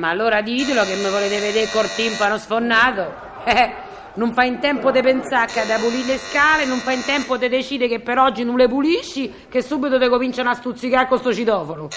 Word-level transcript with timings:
Ma 0.00 0.08
allora 0.08 0.40
ditelo 0.40 0.82
che 0.84 0.96
mi 0.96 1.10
volete 1.10 1.38
vedere 1.38 1.68
col 1.70 1.88
timpano 1.94 2.38
sfonnato. 2.38 3.28
Eh, 3.44 3.88
non 4.14 4.32
fa 4.32 4.44
in 4.44 4.58
tempo 4.58 4.90
di 4.90 5.00
pensare 5.02 5.52
che 5.52 5.64
da 5.66 5.76
pulire 5.76 6.14
le 6.14 6.18
scale, 6.18 6.64
non 6.64 6.78
fa 6.78 6.92
in 6.92 7.04
tempo 7.04 7.36
di 7.36 7.48
decidere 7.48 7.88
che 7.88 8.00
per 8.00 8.18
oggi 8.18 8.42
non 8.42 8.56
le 8.56 8.66
pulisci, 8.66 9.46
che 9.48 9.62
subito 9.62 9.98
te 9.98 10.08
cominciano 10.08 10.50
a 10.50 10.54
stuzzicare 10.54 11.06
con 11.06 11.18
sto 11.18 11.32
citofono. 11.32 11.88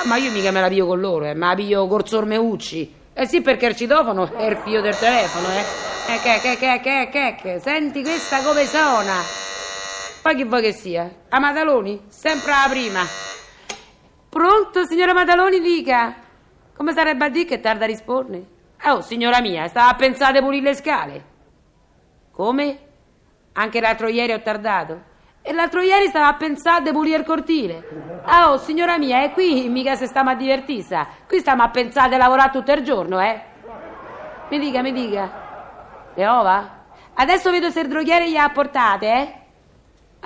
Ah, 0.00 0.06
ma 0.06 0.16
io 0.16 0.30
mica 0.30 0.50
me 0.52 0.60
la 0.60 0.68
pio 0.68 0.86
con 0.86 1.00
loro, 1.00 1.24
eh, 1.24 1.34
ma 1.34 1.48
la 1.48 1.54
pio 1.54 1.86
col 1.88 2.06
Sormeucci. 2.06 2.94
Eh 3.14 3.26
sì, 3.26 3.40
perché 3.40 3.66
il 3.66 3.76
citofono 3.76 4.36
è 4.36 4.44
il 4.46 4.58
figlio 4.58 4.80
del 4.80 4.96
telefono, 4.96 5.48
eh. 5.48 5.64
Eh, 6.06 6.20
che, 6.20 6.38
che, 6.40 6.56
che, 6.56 6.80
che, 6.80 7.08
che, 7.10 7.36
che, 7.40 7.60
senti 7.60 8.02
questa 8.02 8.42
come 8.42 8.66
suona. 8.66 9.14
Poi 10.22 10.36
chi 10.36 10.44
vuoi 10.44 10.62
che 10.62 10.72
sia? 10.72 11.10
A 11.28 11.38
Madaloni? 11.38 12.02
Sempre 12.08 12.50
la 12.50 12.66
prima. 12.68 13.00
Pronto, 14.28 14.84
signora 14.84 15.14
Madaloni, 15.14 15.60
dica. 15.60 16.23
Come 16.76 16.92
sarebbe 16.92 17.26
a 17.26 17.28
dire 17.28 17.44
che 17.44 17.60
tarda 17.60 17.84
a 17.84 17.86
rispondere? 17.86 18.44
Oh, 18.86 19.00
signora 19.00 19.40
mia, 19.40 19.68
stava 19.68 19.90
a 19.90 19.94
pensare 19.94 20.32
di 20.32 20.44
pulire 20.44 20.70
le 20.70 20.74
scale. 20.74 21.24
Come? 22.32 22.78
Anche 23.52 23.80
l'altro 23.80 24.08
ieri 24.08 24.32
ho 24.32 24.42
tardato. 24.42 25.12
E 25.40 25.52
l'altro 25.52 25.80
ieri 25.80 26.08
stava 26.08 26.28
a 26.28 26.34
pensare 26.34 26.82
di 26.82 26.90
pulire 26.90 27.18
il 27.18 27.24
cortile. 27.24 28.22
Oh, 28.26 28.56
signora 28.58 28.98
mia, 28.98 29.22
e 29.22 29.32
qui 29.32 29.68
mica 29.68 29.94
se 29.94 30.06
stiamo 30.06 30.30
a 30.30 30.34
divertire. 30.34 31.06
Qui 31.28 31.38
stiamo 31.38 31.62
a 31.62 31.68
pensare 31.68 32.08
di 32.08 32.16
lavorare 32.16 32.50
tutto 32.50 32.72
il 32.72 32.82
giorno, 32.82 33.20
eh? 33.20 33.40
Mi 34.48 34.58
dica, 34.58 34.82
mi 34.82 34.92
dica. 34.92 36.10
Le 36.14 36.26
ova? 36.26 36.82
Adesso 37.14 37.50
vedo 37.50 37.70
se 37.70 37.80
il 37.80 37.88
droghiere 37.88 38.28
gli 38.28 38.36
ha 38.36 38.48
portate, 38.48 39.06
eh? 39.06 39.43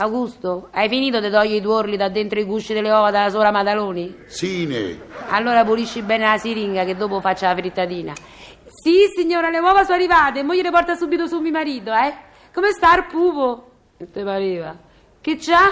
Augusto, 0.00 0.68
hai 0.70 0.88
finito 0.88 1.18
di 1.18 1.28
togliere 1.28 1.56
i 1.56 1.60
tuorli 1.60 1.96
da 1.96 2.08
dentro 2.08 2.38
i 2.38 2.44
gusci 2.44 2.72
delle 2.72 2.88
uova 2.88 3.10
dalla 3.10 3.30
sola 3.30 3.50
Madaloni? 3.50 4.16
Sine, 4.26 4.96
Allora 5.30 5.64
pulisci 5.64 6.02
bene 6.02 6.24
la 6.24 6.38
siringa 6.38 6.84
che 6.84 6.94
dopo 6.94 7.20
faccio 7.20 7.46
la 7.46 7.56
frittatina. 7.56 8.12
Sì, 8.66 9.06
signora, 9.16 9.50
le 9.50 9.58
uova 9.58 9.82
sono 9.82 9.96
arrivate. 9.96 10.44
Mo 10.44 10.54
gliele 10.54 10.70
porta 10.70 10.94
subito 10.94 11.26
su 11.26 11.40
mio 11.40 11.50
marito, 11.50 11.92
eh? 11.92 12.14
Come 12.54 12.70
sta 12.70 12.96
il 12.96 13.06
pupo? 13.06 13.70
Che 13.96 14.08
te 14.08 14.22
pareva? 14.22 14.76
Che 15.20 15.36
c'ha? 15.36 15.68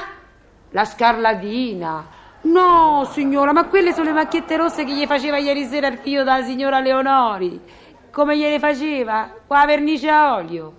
La 0.70 0.84
scarlatina. 0.84 2.06
No, 2.42 3.08
signora, 3.12 3.52
ma 3.52 3.66
quelle 3.68 3.92
sono 3.92 4.06
le 4.06 4.12
macchiette 4.12 4.56
rosse 4.56 4.82
che 4.84 4.92
gli 4.92 5.06
faceva 5.06 5.38
ieri 5.38 5.66
sera 5.66 5.86
il 5.86 5.98
figlio 5.98 6.24
della 6.24 6.42
signora 6.42 6.80
Leonori. 6.80 7.60
Come 8.10 8.36
gliele 8.36 8.58
faceva? 8.58 9.32
Qua 9.46 9.64
vernice 9.66 10.08
a 10.08 10.34
olio. 10.34 10.78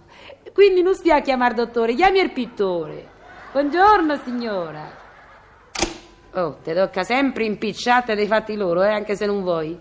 Quindi 0.54 0.82
non 0.82 0.96
stia 0.96 1.16
a 1.16 1.22
chiamare 1.22 1.54
dottore, 1.54 1.94
chiami 1.94 2.20
il 2.20 2.32
pittore. 2.32 3.16
Buongiorno, 3.50 4.18
signora. 4.26 4.92
Oh, 6.34 6.58
ti 6.62 6.74
tocca 6.74 7.04
sempre 7.04 7.46
impicciate 7.46 8.14
dei 8.14 8.28
fatti 8.28 8.58
loro, 8.58 8.84
eh, 8.84 8.90
anche 8.90 9.16
se 9.16 9.26
non 9.26 9.42
vuoi. 9.42 9.80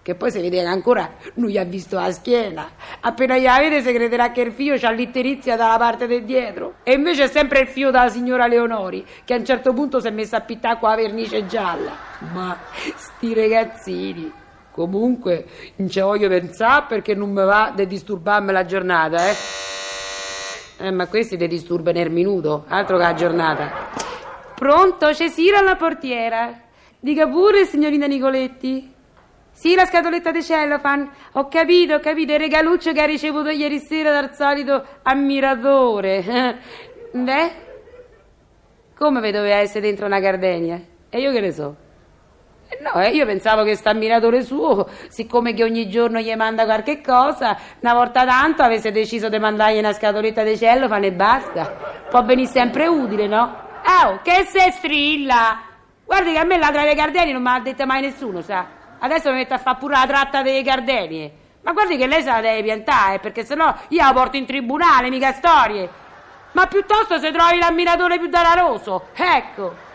Che 0.00 0.14
poi 0.14 0.30
si 0.30 0.40
vede 0.40 0.62
che 0.62 0.66
ancora 0.66 1.10
non 1.34 1.50
gli 1.50 1.58
ha 1.58 1.62
visto 1.62 1.96
la 1.96 2.10
schiena. 2.10 2.70
Appena 3.00 3.36
gli 3.36 3.44
la 3.44 3.58
vede 3.58 3.82
si 3.82 3.92
crederà 3.92 4.32
che 4.32 4.40
il 4.40 4.52
figlio 4.52 4.76
c'ha 4.78 4.90
l'itterizia 4.90 5.56
dalla 5.56 5.76
parte 5.76 6.06
di 6.06 6.24
dietro. 6.24 6.76
E 6.82 6.94
invece 6.94 7.24
è 7.24 7.28
sempre 7.28 7.60
il 7.60 7.68
figlio 7.68 7.90
della 7.90 8.08
signora 8.08 8.46
Leonori, 8.46 9.04
che 9.24 9.34
a 9.34 9.36
un 9.36 9.44
certo 9.44 9.74
punto 9.74 10.00
si 10.00 10.08
è 10.08 10.10
messa 10.10 10.38
a 10.38 10.40
pittare 10.40 10.78
con 10.80 10.88
la 10.88 10.96
vernice 10.96 11.44
gialla. 11.46 11.92
Ma 12.32 12.56
sti 12.96 13.34
ragazzini. 13.34 14.32
Comunque, 14.72 15.46
non 15.76 15.88
ci 15.90 16.00
voglio 16.00 16.28
pensare 16.28 16.86
perché 16.88 17.14
non 17.14 17.28
mi 17.28 17.44
va 17.44 17.72
di 17.76 17.86
disturbarmi 17.86 18.52
la 18.52 18.64
giornata, 18.64 19.28
eh. 19.28 19.34
Eh, 20.82 20.90
ma 20.90 21.06
questi 21.06 21.36
ti 21.36 21.46
disturbano 21.46 21.98
nel 21.98 22.10
minuto, 22.10 22.64
altro 22.66 22.96
che 22.96 23.04
la 23.04 23.14
giornata. 23.14 23.70
Pronto, 24.56 25.10
c'è 25.10 25.28
Sira 25.28 25.58
alla 25.58 25.76
portiera. 25.76 26.60
Dica 26.98 27.28
pure, 27.28 27.66
signorina 27.66 28.06
Nicoletti. 28.06 28.92
Sì, 29.52 29.76
la 29.76 29.84
scatoletta 29.84 30.32
di 30.32 30.42
cellophane. 30.42 31.08
Ho 31.34 31.46
capito, 31.46 31.94
ho 31.94 32.00
capito, 32.00 32.32
il 32.32 32.40
regaluccio 32.40 32.90
che 32.90 33.00
ha 33.00 33.04
ricevuto 33.04 33.50
ieri 33.50 33.78
sera 33.78 34.10
dal 34.10 34.34
solito 34.34 34.84
ammiratore. 35.02 36.58
Beh, 37.12 37.50
come 38.96 39.20
vi 39.20 39.30
doveva 39.30 39.58
essere 39.58 39.82
dentro 39.82 40.06
una 40.06 40.18
gardenia? 40.18 40.80
E 41.08 41.20
io 41.20 41.30
che 41.30 41.40
ne 41.40 41.52
so? 41.52 41.76
No, 42.80 43.00
eh, 43.00 43.10
io 43.10 43.26
pensavo 43.26 43.62
che 43.62 43.76
sta 43.76 43.90
ammiratore 43.90 44.42
suo, 44.42 44.88
siccome 45.08 45.52
che 45.54 45.62
ogni 45.62 45.88
giorno 45.88 46.18
gli 46.20 46.34
manda 46.34 46.64
qualche 46.64 47.00
cosa, 47.00 47.56
una 47.80 47.94
volta 47.94 48.24
tanto 48.24 48.62
avesse 48.62 48.90
deciso 48.90 49.28
di 49.28 49.38
mandargli 49.38 49.78
una 49.78 49.92
scatoletta 49.92 50.42
di 50.42 50.56
cellophane 50.56 51.08
e 51.08 51.12
basta. 51.12 51.64
Può 52.08 52.22
venire 52.24 52.48
sempre 52.48 52.86
utile, 52.86 53.26
no? 53.26 53.70
Oh, 53.84 54.20
che 54.22 54.44
se 54.48 54.70
strilla! 54.72 55.60
Guardi 56.04 56.32
che 56.32 56.38
a 56.38 56.44
me 56.44 56.58
la 56.58 56.70
tra 56.70 56.84
le 56.84 56.94
gardenie 56.94 57.32
non 57.32 57.42
me 57.42 57.52
l'ha 57.52 57.60
detta 57.60 57.86
mai 57.86 58.00
nessuno, 58.00 58.40
sa? 58.42 58.66
Adesso 58.98 59.30
mi 59.30 59.36
metto 59.36 59.54
a 59.54 59.58
fare 59.58 59.78
pure 59.78 59.94
la 59.94 60.06
tratta 60.06 60.42
delle 60.42 60.62
gardenie. 60.62 61.32
Ma 61.62 61.72
guardi 61.72 61.96
che 61.96 62.06
lei 62.06 62.22
se 62.22 62.30
la 62.30 62.40
deve 62.40 62.62
piantare, 62.62 63.18
perché 63.18 63.44
sennò 63.44 63.74
io 63.88 64.02
la 64.02 64.12
porto 64.12 64.36
in 64.36 64.46
tribunale, 64.46 65.10
mica 65.10 65.32
storie. 65.32 65.88
Ma 66.52 66.66
piuttosto 66.66 67.18
se 67.18 67.30
trovi 67.30 67.58
l'ammiratore 67.58 68.18
più 68.18 68.28
danaroso, 68.28 69.06
ecco. 69.14 69.90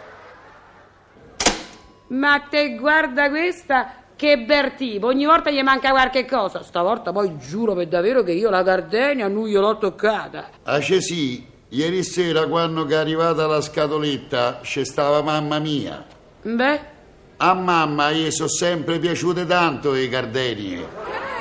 Ma 2.09 2.40
te 2.50 2.75
guarda 2.75 3.29
questa, 3.29 3.91
che 4.16 4.38
bel 4.40 4.75
tipo, 4.75 5.07
ogni 5.07 5.25
volta 5.25 5.50
gli 5.50 5.62
manca 5.62 5.90
qualche 5.91 6.25
cosa. 6.25 6.63
Stavolta 6.63 7.12
poi 7.12 7.38
giuro 7.38 7.73
per 7.73 7.88
davvero 7.88 8.23
che 8.23 8.31
io 8.31 8.50
la 8.50 8.63
gardenia 8.63 9.28
non 9.28 9.45
gliel'ho 9.45 9.78
toccata. 9.78 10.50
a 10.63 10.81
sì, 10.81 11.45
ieri 11.69 12.03
sera 12.03 12.47
quando 12.47 12.88
è 12.88 12.95
arrivata 12.95 13.45
la 13.45 13.59
scatoletta 13.62 14.59
c'è 14.62 14.85
stava 14.85 15.22
mamma 15.22 15.59
mia. 15.59 16.03
Beh, 16.41 16.79
A 17.40 17.53
mamma 17.53 18.12
gli 18.12 18.31
sono 18.31 18.47
sempre 18.50 18.97
piaciute 19.00 19.45
tanto 19.45 19.91
le 19.91 20.07
gardenie. 20.07 20.88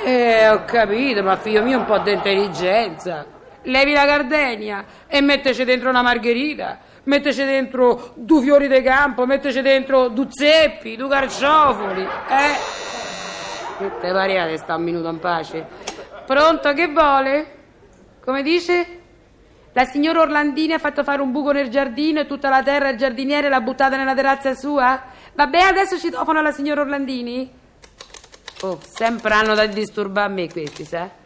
eh, 0.05 0.47
ho 0.49 0.63
capito, 0.65 1.23
ma 1.23 1.37
figlio 1.37 1.63
mio 1.63 1.79
un 1.79 1.85
po' 1.85 1.97
di 1.99 2.11
intelligenza. 2.11 3.25
Levi 3.67 3.93
la 3.93 4.05
gardenia 4.05 4.85
e 5.07 5.19
metteci 5.21 5.65
dentro 5.65 5.89
una 5.89 6.01
margherita, 6.01 6.79
metteci 7.03 7.43
dentro 7.43 8.13
due 8.15 8.41
fiori 8.41 8.67
di 8.69 8.81
campo, 8.81 9.25
metteci 9.25 9.61
dentro 9.61 10.07
due 10.07 10.27
zeppi, 10.29 10.95
due 10.95 11.09
carciofoli, 11.09 12.01
eh? 12.01 12.85
Te 13.99 14.11
pare 14.11 14.47
che 14.47 14.57
sta 14.57 14.75
un 14.75 14.83
minuto 14.83 15.09
in 15.09 15.19
pace? 15.19 15.67
Pronto, 16.25 16.73
che 16.73 16.87
vuole? 16.87 17.55
Come 18.23 18.41
dice? 18.41 19.01
La 19.73 19.83
signora 19.83 20.21
Orlandini 20.21 20.73
ha 20.73 20.79
fatto 20.79 21.03
fare 21.03 21.21
un 21.21 21.31
buco 21.31 21.51
nel 21.51 21.69
giardino 21.69 22.21
e 22.21 22.25
tutta 22.25 22.49
la 22.49 22.63
terra 22.63 22.89
il 22.89 22.97
giardiniere 22.97 23.49
l'ha 23.49 23.61
buttata 23.61 23.97
nella 23.97 24.15
terrazza 24.15 24.55
sua? 24.55 25.03
Vabbè, 25.33 25.59
adesso 25.59 25.97
citofono 25.99 26.39
alla 26.39 26.51
signora 26.51 26.81
Orlandini? 26.81 27.51
Oh, 28.61 28.79
sempre 28.81 29.33
hanno 29.33 29.53
da 29.53 29.65
disturbare 29.67 30.33
me 30.33 30.49
questi, 30.49 30.83
sa? 30.85 31.25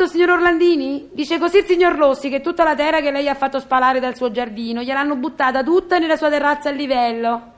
Pronto, 0.00 0.16
signor 0.16 0.38
Orlandini? 0.38 1.10
Dice 1.12 1.38
così 1.38 1.58
il 1.58 1.66
signor 1.66 1.94
Rossi 1.94 2.30
che 2.30 2.40
tutta 2.40 2.64
la 2.64 2.74
terra 2.74 3.02
che 3.02 3.10
lei 3.10 3.28
ha 3.28 3.34
fatto 3.34 3.60
spalare 3.60 4.00
dal 4.00 4.16
suo 4.16 4.30
giardino 4.30 4.80
gliel'hanno 4.80 5.14
buttata 5.16 5.62
tutta 5.62 5.98
nella 5.98 6.16
sua 6.16 6.30
terrazza 6.30 6.70
a 6.70 6.72
livello. 6.72 7.52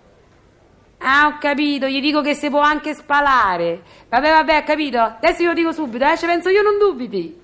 Ah, 0.98 1.28
ho 1.28 1.38
capito, 1.38 1.86
gli 1.86 2.00
dico 2.00 2.20
che 2.20 2.34
si 2.34 2.50
può 2.50 2.58
anche 2.58 2.94
spalare. 2.94 3.82
Vabbè, 4.08 4.28
vabbè, 4.28 4.56
ho 4.56 4.62
capito. 4.64 4.98
Adesso 4.98 5.42
io 5.42 5.48
lo 5.50 5.54
dico 5.54 5.70
subito, 5.70 6.04
eh, 6.04 6.18
ci 6.18 6.26
penso 6.26 6.48
io, 6.48 6.62
non 6.62 6.78
dubiti. 6.78 7.40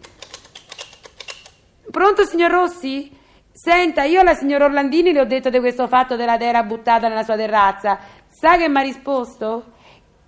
Pronto, 1.93 2.25
signor 2.25 2.51
Rossi? 2.51 3.17
Senta, 3.53 4.03
io 4.03 4.19
alla 4.19 4.35
signora 4.35 4.65
Orlandini 4.65 5.13
le 5.13 5.21
ho 5.21 5.27
detto 5.27 5.49
di 5.49 5.61
questo 5.61 5.87
fatto 5.87 6.17
della 6.17 6.37
terra 6.37 6.65
buttata 6.65 7.07
nella 7.07 7.23
sua 7.23 7.37
terrazza. 7.37 8.01
Sa 8.27 8.57
che 8.57 8.69
mi 8.69 8.79
ha 8.79 8.83
risposto? 8.83 9.75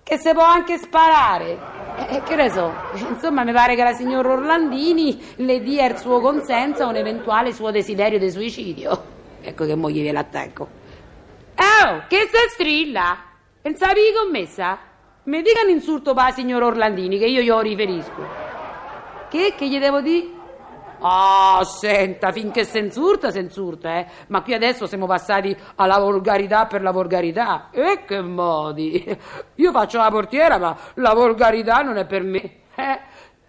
Che 0.01 0.17
si 0.17 0.31
può 0.31 0.45
anche 0.45 0.77
sparare. 0.77 1.80
Eh, 2.07 2.23
che 2.23 2.35
ne 2.35 2.49
so, 2.49 2.73
insomma, 3.09 3.43
mi 3.43 3.51
pare 3.51 3.75
che 3.75 3.83
la 3.83 3.93
signora 3.93 4.33
Orlandini 4.33 5.21
le 5.37 5.61
dia 5.61 5.85
il 5.85 5.97
suo 5.97 6.19
consenso 6.19 6.83
a 6.83 6.87
un 6.87 6.95
eventuale 6.95 7.53
suo 7.53 7.71
desiderio 7.71 8.17
di 8.17 8.31
suicidio. 8.31 9.03
Ecco 9.41 9.65
che 9.65 9.75
moglie 9.75 10.03
ve 10.03 10.11
l'attacco. 10.11 10.67
Oh, 11.55 12.03
che 12.07 12.29
se 12.31 12.49
strilla? 12.49 13.17
Pensavi 13.61 14.01
commessa? 14.15 14.77
Mi 15.23 15.41
dica 15.43 15.61
un 15.63 15.69
insulto 15.69 16.13
per 16.13 16.23
la 16.25 16.31
signora 16.31 16.65
Orlandini 16.65 17.19
che 17.19 17.27
io 17.27 17.41
glielo 17.41 17.59
riferisco. 17.61 18.27
Che? 19.29 19.53
Che 19.55 19.67
gli 19.67 19.79
devo 19.79 20.01
dire? 20.01 20.40
Ah, 21.03 21.63
senta, 21.63 22.31
finché 22.31 22.63
si 22.63 22.77
insulta, 22.77 23.29
eh. 23.97 24.07
Ma 24.27 24.41
qui 24.41 24.53
adesso 24.53 24.85
siamo 24.85 25.07
passati 25.07 25.55
alla 25.75 25.97
volgarità 25.97 26.67
per 26.67 26.83
la 26.83 26.91
volgarità. 26.91 27.69
E 27.71 28.03
che 28.05 28.21
modi! 28.21 29.03
Io 29.55 29.71
faccio 29.71 29.97
la 29.97 30.09
portiera, 30.09 30.57
ma 30.59 30.77
la 30.95 31.13
volgarità 31.13 31.81
non 31.81 31.97
è 31.97 32.05
per 32.05 32.23
me. 32.23 32.41
Eh? 32.75 32.99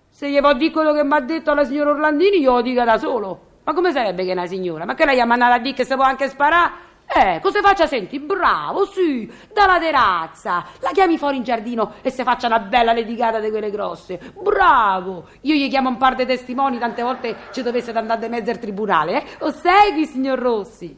Se 0.09 0.31
gli 0.31 0.39
può 0.41 0.55
dire 0.55 0.73
quello 0.73 0.93
che 0.93 1.05
mi 1.05 1.15
ha 1.15 1.21
detto 1.21 1.53
la 1.53 1.65
signora 1.65 1.91
Orlandini, 1.91 2.39
io 2.39 2.55
lo 2.55 2.63
dica 2.63 2.85
da 2.85 2.97
solo. 2.97 3.41
Ma 3.65 3.75
come 3.75 3.93
sarebbe 3.93 4.25
che 4.25 4.33
una 4.33 4.47
signora? 4.47 4.85
Ma 4.85 4.95
che 4.95 5.05
lei 5.05 5.21
ha 5.21 5.27
mandato 5.27 5.53
a 5.53 5.59
dire 5.59 5.75
che 5.75 5.85
si 5.85 5.95
può 5.95 6.05
anche 6.05 6.29
sparare? 6.29 6.91
Eh, 7.15 7.41
cosa 7.43 7.61
faccia? 7.61 7.87
Senti, 7.87 8.19
bravo, 8.19 8.87
sì, 8.87 9.31
dalla 9.53 9.79
terrazza. 9.79 10.65
La 10.81 10.91
chiami 10.93 11.19
fuori 11.19 11.37
in 11.37 11.43
giardino 11.43 11.95
e 12.01 12.11
se 12.11 12.23
faccia 12.23 12.47
una 12.47 12.59
bella 12.59 12.95
ledigata 12.95 13.39
di 13.39 13.51
quelle 13.51 13.71
grosse. 13.71 14.19
Bravo. 14.41 15.27
Io 15.43 15.55
gli 15.55 15.69
chiamo 15.69 15.91
un 15.91 15.99
par 15.99 16.15
di 16.15 16.25
testimoni, 16.25 16.79
tante 16.79 17.03
volte 17.03 17.37
ci 17.53 17.63
dovesse 17.63 17.91
andare 17.93 18.21
di 18.21 18.29
mezzo 18.29 18.51
al 18.51 18.59
tribunale, 18.59 19.23
eh? 19.23 19.25
Lo 19.41 19.51
segui, 19.51 20.07
signor 20.07 20.39
Rossi? 20.39 20.97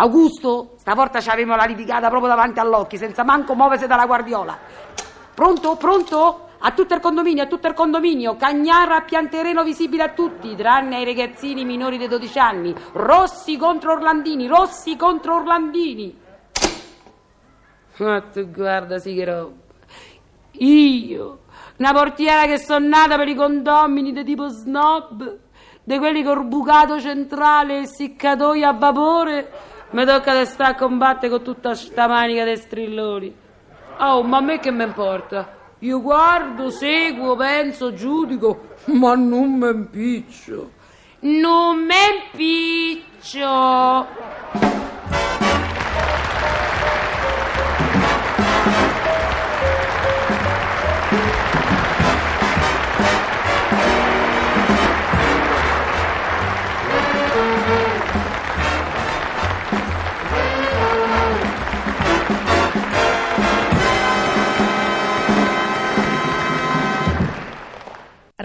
Augusto, 0.00 0.74
stavolta 0.78 1.20
ci 1.20 1.28
avremo 1.28 1.54
la 1.54 1.64
litigata 1.64 2.08
proprio 2.08 2.30
davanti 2.30 2.58
all'occhio, 2.58 2.96
senza 2.96 3.24
manco 3.24 3.54
muoversi 3.54 3.86
dalla 3.86 4.06
guardiola. 4.06 4.56
Pronto? 5.34 5.76
Pronto? 5.76 6.47
A 6.60 6.72
tutto 6.72 6.94
il 6.94 7.00
condominio, 7.00 7.44
a 7.44 7.46
tutto 7.46 7.68
il 7.68 7.74
condominio, 7.74 8.34
Cagnara 8.34 8.96
a 8.96 9.02
pian 9.02 9.28
terreno 9.28 9.62
visibile 9.62 10.02
a 10.02 10.08
tutti, 10.08 10.56
tranne 10.56 10.96
ai 10.96 11.04
ragazzini 11.04 11.64
minori 11.64 11.98
di 11.98 12.08
12 12.08 12.38
anni. 12.38 12.74
Rossi 12.92 13.56
contro 13.56 13.92
Orlandini, 13.92 14.48
Rossi 14.48 14.96
contro 14.96 15.36
Orlandini. 15.36 16.18
Ma 17.98 18.20
tu 18.22 18.50
guarda, 18.50 18.98
sì 18.98 19.14
che 19.14 19.24
roba. 19.24 19.52
Io, 20.60 21.38
una 21.76 21.92
portiera 21.92 22.46
che 22.46 22.58
sono 22.58 22.88
nata 22.88 23.16
per 23.16 23.28
i 23.28 23.34
condomini 23.36 24.12
di 24.12 24.24
tipo 24.24 24.48
snob, 24.48 25.38
di 25.84 25.98
quelli 25.98 26.24
col 26.24 26.44
bucato 26.44 26.98
centrale 27.00 27.82
e 27.82 27.86
siccatoio 27.86 28.66
a 28.66 28.72
vapore, 28.72 29.52
mi 29.90 30.04
tocca 30.04 30.36
di 30.36 30.44
stare 30.44 30.72
a 30.72 30.74
combattere 30.74 31.30
con 31.30 31.42
tutta 31.42 31.74
sta 31.74 32.08
manica 32.08 32.44
di 32.44 32.56
strilloni. 32.56 33.36
Oh, 33.98 34.22
ma 34.24 34.38
a 34.38 34.40
me 34.40 34.58
che 34.58 34.72
mi 34.72 34.82
importa? 34.82 35.57
Io 35.80 36.00
guardo, 36.00 36.70
seguo, 36.70 37.36
penso, 37.36 37.94
giudico, 37.94 38.74
ma 38.86 39.14
non 39.14 39.58
mi 39.58 39.68
impiccio. 39.68 40.70
Non 41.20 41.84
mi 41.84 41.94
impiccio. 42.32 44.06